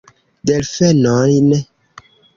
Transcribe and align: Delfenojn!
Delfenojn! 0.49 1.47